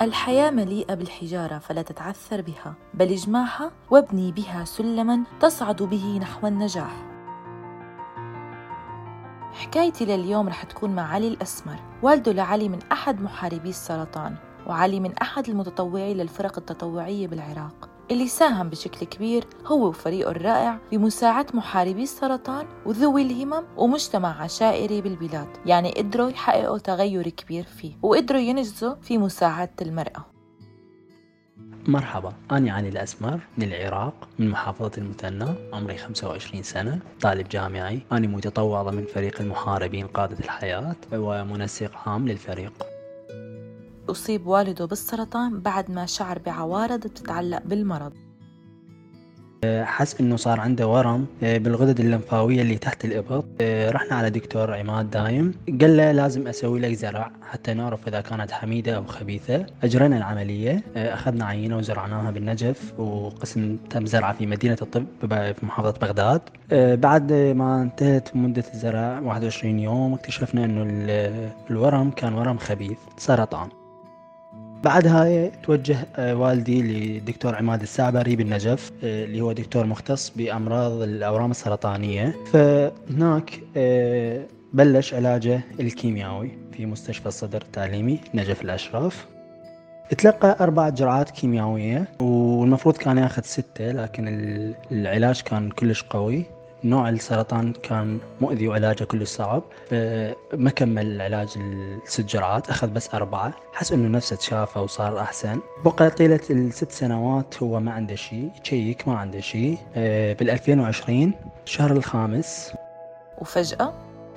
[0.00, 7.06] الحياة مليئة بالحجارة فلا تتعثر بها بل اجمعها وابني بها سلما تصعد به نحو النجاح.
[9.52, 15.12] حكايتي لليوم رح تكون مع علي الأسمر والده لعلي من أحد محاربي السرطان وعلي من
[15.18, 17.95] أحد المتطوعين للفرق التطوعية بالعراق.
[18.10, 25.48] اللي ساهم بشكل كبير هو وفريقه الرائع بمساعدة محاربي السرطان وذوي الهمم ومجتمع عشائري بالبلاد.
[25.66, 30.24] يعني قدروا يحققوا تغير كبير فيه وقدروا ينجزوا في مساعدة المرأة.
[31.88, 38.00] مرحبا أنا علي الأسمر من العراق من محافظة المثنى عمري 25 سنة طالب جامعي.
[38.12, 42.72] أنا متطوع ضمن فريق المحاربين قادة الحياة ومنسق عام للفريق.
[44.10, 48.12] أصيب والده بالسرطان بعد ما شعر بعوارض بتتعلق بالمرض.
[49.66, 53.44] حس إنه صار عنده ورم آه، بالغدد اللمفاوية اللي تحت الإبط.
[53.60, 55.54] آه، رحنا على دكتور عماد دايم.
[55.80, 59.66] قال له لازم أسوي لك زرع حتى نعرف إذا كانت حميدة أو خبيثة.
[59.82, 66.40] أجرينا العملية أخذنا عينة وزرعناها بالنجف وقسم تم زرعها في مدينة الطب في محافظة بغداد.
[67.00, 70.82] بعد ما انتهت مدة الزرع 21 يوم اكتشفنا إنه
[71.70, 73.68] الورم كان ورم خبيث سرطان.
[74.86, 81.50] بعدها توجه آه، والدي لدكتور عماد السعبري بالنجف آه، اللي هو دكتور مختص بأمراض الأورام
[81.50, 82.36] السرطانية.
[82.52, 89.26] فهناك آه، بلش علاجه الكيميائي في مستشفى الصدر التعليمي نجف الأشراف.
[90.18, 94.24] تلقى أربع جرعات كيميائية والمفروض كان ياخذ ستة لكن
[94.92, 96.44] العلاج كان كلش قوي.
[96.84, 99.62] نوع السرطان كان مؤذي وعلاجه كلش صعب.
[100.52, 101.48] ما كمل العلاج
[102.04, 103.52] الست جرعات أخذ بس أربعة.
[103.72, 105.60] حس إنه نفسه تشافى وصار أحسن.
[105.84, 108.50] بقى طيلة الست سنوات هو ما عنده شيء.
[108.64, 109.78] يشيك ما عنده شيء.
[110.38, 111.32] بال 2020
[111.66, 112.72] الشهر الخامس.
[113.38, 113.92] وفجأة؟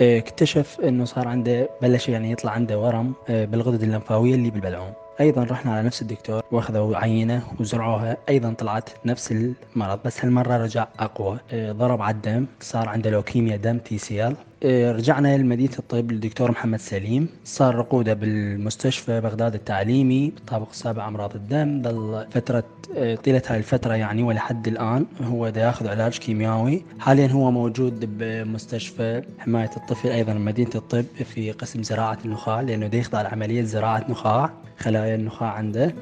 [0.00, 4.92] اكتشف إنه صار عنده بلش يعني يطلع عنده ورم بالغدد اللمفاوية اللي بالبلعوم.
[5.20, 8.16] أيضا رحنا على نفس الدكتور وأخذوا عينة وزرعوها.
[8.28, 11.38] أيضا طلعت نفس المرض بس هالمرة رجع أقوى.
[11.52, 17.28] آه، ضرب على الدم صار عنده لوكيميا دم T-cell رجعنا لمدينة الطب للدكتور محمد سليم.
[17.44, 21.82] صار رقودة بالمستشفى بغداد التعليمي بالطابق السابع أمراض الدم.
[21.82, 22.64] ظل فترة
[22.96, 26.84] آه، طيلة هاي الفترة يعني ولحد الآن هو دا ياخذ علاج كيميائي.
[26.98, 32.98] حاليا هو موجود بمستشفى حماية الطفل أيضا مدينة الطب في قسم زراعة النخاع لأنه دا
[32.98, 35.94] يخضع لعملية زراعة نخاع خلايا النخاع عنده.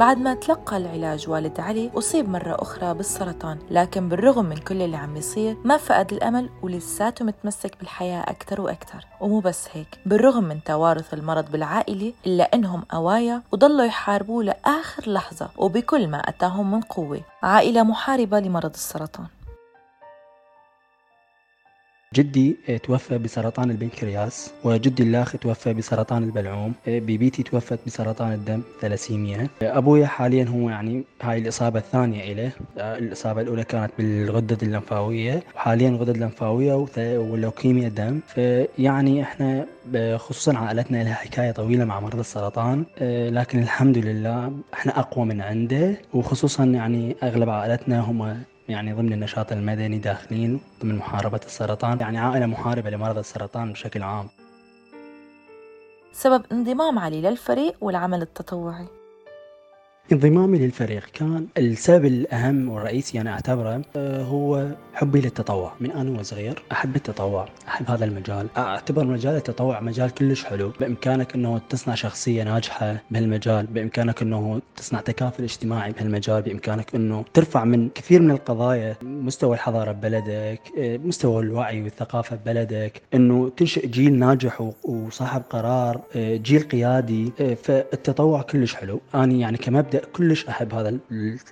[0.00, 3.58] بعد ما تلقى العلاج والد علي أصيب مرة أخرى بالسرطان.
[3.70, 9.06] لكن بالرغم من كل اللي عم بيصير ما فقد الأمل ولساته متمسك بالحياة أكثر وأكثر.
[9.20, 15.48] ومو بس هيك بالرغم من توارث المرض بالعائلة إلا إنهم أوايا وضلوا يحاربوه لآخر لحظة
[15.56, 17.20] وبكل ما أتاهم من قوة.
[17.42, 19.26] عائلة محاربة لمرض السرطان.
[22.14, 28.62] جدي آه، توفى بسرطان البنكرياس وجدي الأخ توفى بسرطان البلعوم آه، بيبيتي توفت بسرطان الدم
[28.80, 35.42] ثلاسيميا آه، أبويا حاليا هو يعني هاي الإصابة الثانية له الإصابة الأولى كانت بالغدد اللمفاوية
[35.56, 38.20] وحاليا غدد لمفاويه ولوكيميا دم.
[38.28, 39.66] فيعني إحنا
[40.16, 42.84] خصوصا عائلتنا لها حكاية طويلة مع مرض السرطان
[43.30, 45.96] لكن الحمد لله إحنا أقوى من عنده.
[46.14, 52.46] وخصوصا يعني أغلب عائلتنا هم يعني ضمن النشاط المدني داخلين ضمن محاربة السرطان يعني عائلة
[52.46, 54.28] محاربة لمرضى السرطان بشكل عام.
[56.12, 58.86] سبب انضمام علي للفريق والعمل التطوعي.
[60.12, 64.66] انضمامي للفريق كان السبب الأهم والرئيسي أنا أعتبره آه، هو
[65.00, 65.72] حبي للتطوع.
[65.80, 68.46] من أنا وصغير أحب التطوع أحب هذا المجال.
[68.56, 70.72] أعتبر مجال التطوع مجال كلش حلو.
[70.80, 77.64] بإمكانك أنه تصنع شخصية ناجحة بهالمجال بإمكانك أنه تصنع تكافل اجتماعي بهالمجال بإمكانك أنه ترفع
[77.64, 84.72] من كثير من القضايا مستوى الحضارة ببلدك مستوى الوعي والثقافة ببلدك أنه تنشئ جيل ناجح
[84.84, 87.32] وصاحب قرار جيل قيادي.
[87.62, 89.00] فالتطوع كلش حلو.
[89.14, 90.98] أنا يعني كمبدأ كلش أحب هذا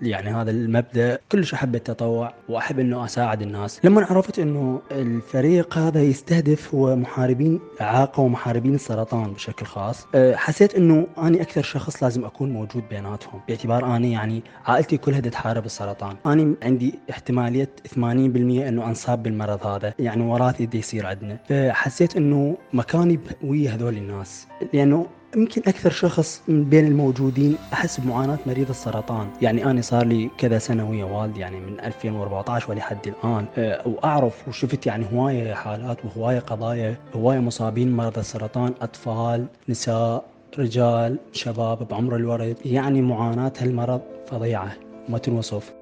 [0.02, 1.18] يعني هذا المبدأ.
[1.32, 3.80] كلش أحب التطوع وأحب إنه أساعد الناس.
[3.84, 10.74] لما عرفت إنه الفريق هذا يستهدف هو محاربين الاعاقه ومحاربين السرطان بشكل خاص أه، حسيت
[10.74, 13.40] إنه اني أكثر شخص لازم أكون موجود بيناتهم.
[13.48, 19.94] باعتبار اني يعني عائلتي كلها تحارب السرطان اني عندي احتمالية 80% إنه انصاب بالمرض هذا.
[19.98, 21.38] يعني وراثي يصير عندنا.
[21.48, 24.46] فحسيت إنه مكاني ويا هذول الناس.
[24.72, 29.30] لأنه يمكن أكثر شخص من بين الموجودين أحس بمعاناة مريض السرطان.
[29.42, 33.46] يعني أنا صار لي كذا سنة ويا والدي يعني من 2014 ولحد الآن.
[33.56, 40.24] أه، وأعرف وشفت يعني هواية حالات وهواية قضايا هواية مصابين مرضى السرطان أطفال نساء
[40.58, 44.72] رجال شباب بعمر الورد يعني معاناة هالمرض فظيعة
[45.08, 45.74] ما تنوصف.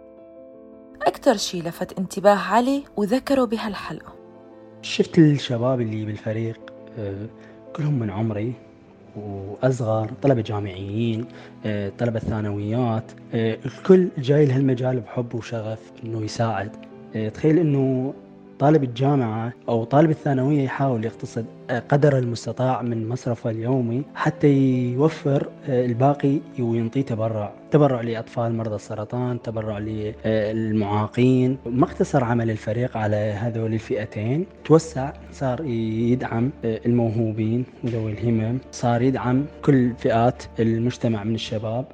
[1.03, 4.13] أكثر شيء لفت انتباه علي وذكروا بهالحلقة.
[4.83, 6.61] شفت الشباب اللي بالفريق
[6.99, 7.27] أه،
[7.77, 8.66] كلهم من عمري.
[9.17, 11.25] وأصغر طلبة جامعيين
[11.67, 16.71] آه، طلبة ثانويات آه، الكل جاي لهالمجال بحب وشغف إنه يساعد.
[17.17, 18.15] آه، تخيل إنه
[18.59, 21.47] طالب الجامعة أو طالب الثانوية يحاول يقتصد
[21.89, 24.49] قدر المستطاع من مصرفه اليومي حتى
[24.93, 27.53] يوفر الباقي وينطيه تبرع.
[27.71, 31.59] تبرع لأطفال مرضى السرطان تبرع للمعاقين.
[31.67, 38.59] ما اقتصر عمل الفريق على هذول الفئتين توسع صار يدعم الموهوبين وذوي الهمم.
[38.73, 41.85] صار يدعم كل فئات المجتمع من الشباب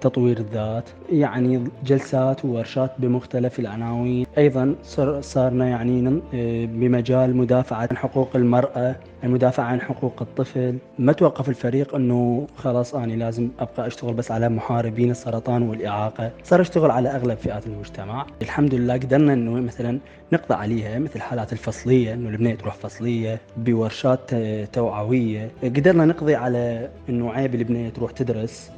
[0.00, 4.74] تطوير الذات يعني جلسات وورشات بمختلف العناوين أيضا
[5.20, 6.20] صارنا يعني
[6.66, 8.96] بمجال مدافعة حقوق المرأة.
[9.24, 10.78] المدافعة عن حقوق الطفل.
[10.98, 16.60] ما توقف الفريق أنه خلاص أنا لازم أبقى أشتغل بس على محاربين السرطان والإعاقة؟ صار
[16.60, 18.26] أشتغل على أغلب فئات المجتمع.
[18.42, 19.98] الحمد لله قدرنا أنه مثلا
[20.32, 24.34] نقضى عليها مثل حالات الفصلية أنه البنية تروح فصلية بورشات
[24.72, 25.50] توعوية.
[25.62, 28.70] قدرنا نقضي على أنه عيب البنية تروح تدرس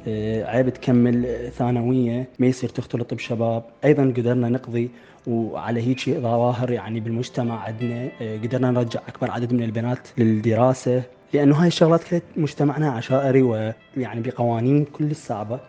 [0.45, 3.63] عيب تكمل ثانوية ما يصير تختلط بشباب.
[3.85, 4.91] أيضا قدرنا نقضي
[5.27, 11.03] وعلى هيك ظواهر يعني بالمجتمع عندنا قدرنا نرجع أكبر عدد من البنات للدراسة
[11.33, 15.59] لأنه هاي الشغلات كانت مجتمعنا عشائري ويعني بقوانين كل صعبه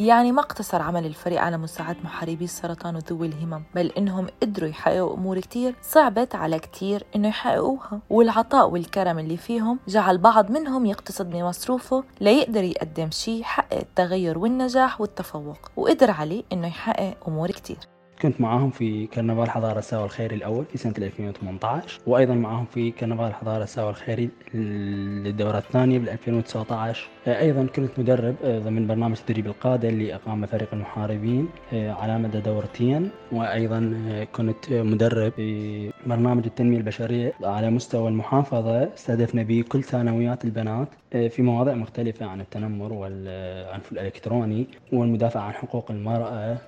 [0.00, 5.14] يعني ما اقتصر عمل الفريق على مساعدة محاربي السرطان وذوي الهمم بل إنهم قدروا يحققوا
[5.14, 8.00] أمور كتير صعبت على كتير إنه يحققوها.
[8.10, 15.00] والعطاء والكرم اللي فيهم جعل بعض منهم يقتصد بمصروفه ليقدر يقدم شيء يحقق التغير والنجاح
[15.00, 17.78] والتفوق وقدر عليه إنه يحقق أمور كتير.
[18.22, 23.34] كنت معاهم في كرنفال حضارة ساوى الخيري الأول في سنة 2018 وأيضا معاهم في كرنفال
[23.34, 29.88] حضارة ساوى الخيري للدورة الثانية بال 2019 أيضا كنت مدرب آه، ضمن برنامج تدريب القادة
[29.88, 33.10] اللي أقام فريق المحاربين آه، على مدى دورتين.
[33.32, 38.94] وأيضا آه، كنت مدرب في برنامج التنمية البشرية على مستوى المحافظة.
[38.94, 45.90] استهدفنا به كل ثانويات البنات في مواضيع مختلفة عن التنمر والعنف الإلكتروني والمدافعة عن حقوق
[45.90, 46.58] المرأة.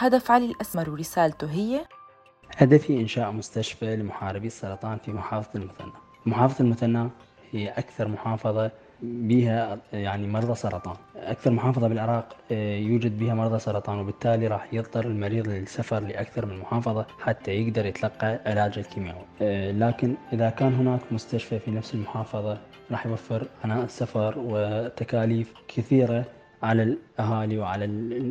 [0.00, 1.80] هدف علي الأسمر ورسالته هي
[2.56, 5.92] هدفي إنشاء مستشفى لمحاربي السرطان في محافظة المثنى.
[6.26, 7.10] محافظة المثنى
[7.52, 8.70] هي أكثر محافظة
[9.02, 10.96] بها يعني مرضى سرطان.
[11.16, 16.58] أكثر محافظة بالعراق آه، يوجد بها مرضى سرطان وبالتالي راح يضطر المريض للسفر لأكثر من
[16.58, 19.24] محافظة حتى يقدر يتلقى علاج الكيماوي.
[19.42, 22.58] آه، لكن إذا كان هناك مستشفى في نفس المحافظة
[22.90, 26.24] راح يوفر عناء السفر وتكاليف كثيرة
[26.62, 27.84] على الأهالي وعلى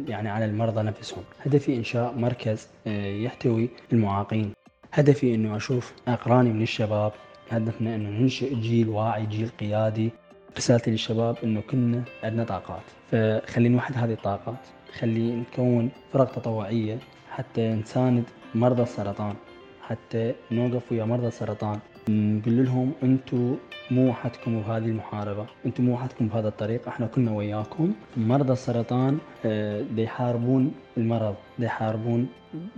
[0.07, 1.23] يعني على المرضى نفسهم.
[1.45, 4.53] هدفي انشاء مركز آه، يحتوي المعاقين.
[4.93, 7.11] هدفي إنه أشوف أقراني من الشباب.
[7.49, 10.09] هدفنا إنه ننشئ جيل واعي جيل قيادي.
[10.57, 12.83] رسالتي للشباب إنه كنا عندنا طاقات.
[13.11, 14.59] فخلي نوحد هذه الطاقات.
[14.99, 16.97] خلي نكون فرق تطوعية
[17.31, 18.23] حتى نساند
[18.55, 19.35] مرضى السرطان.
[19.81, 21.79] حتى نوقف ويا مرضى السرطان.
[22.09, 23.55] نقول لهم أنتم
[23.91, 27.93] مو وحدكم بهذه المحاربة أنتم مو وحدكم بهذا الطريق إحنا كلنا وياكم.
[28.17, 32.27] مرضى السرطان آه، دي يحاربون المرض دي يحاربون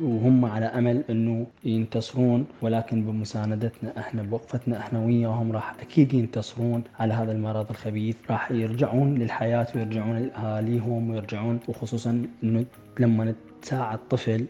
[0.02, 7.14] وهم على أمل إنه ينتصرون ولكن بمساندتنا إحنا بوقفتنا إحنا وياهم راح أكيد ينتصرون على
[7.14, 8.16] هذا المرض الخبيث.
[8.30, 12.66] راح يرجعون للحياة ويرجعون لأهاليهم ويرجعون وخصوصا إنه
[13.00, 14.46] لما تساعد طفل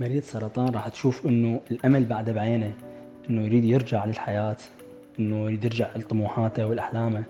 [0.00, 2.72] مريض سرطان راح تشوف إنه الأمل بعد بعينه.
[3.30, 4.56] إنه يريد يرجع للحياة
[5.18, 7.24] إنه يريد يرجع لطموحاته والاحلامه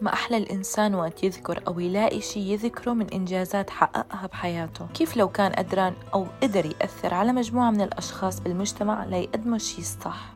[0.00, 4.86] ما أحلى الإنسان وقت يذكر أو يلاقي شيء يذكره من إنجازات حققها بحياته.
[4.94, 10.34] كيف لو كان قدران أو قدر يأثر على مجموعة من الأشخاص بالمجتمع ليقدموا الشيء الصح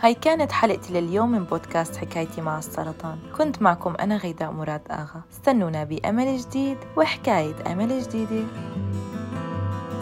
[0.00, 3.18] هاي كانت حلقتي لليوم من بودكاست حكايتي مع السرطان.
[3.38, 5.22] كنت معكم أنا غيداء مراد آغا.
[5.32, 8.44] استنونا بأمل جديد وحكاية أمل جديدة.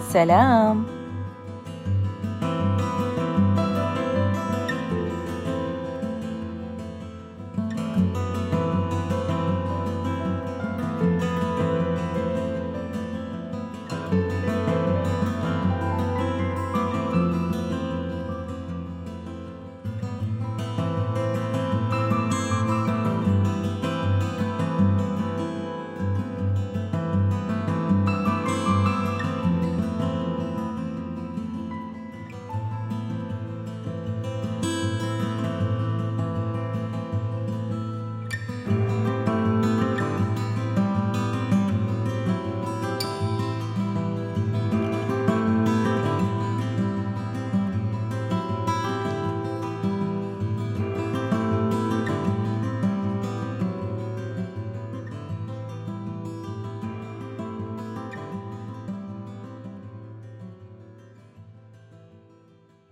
[0.09, 0.98] سلام!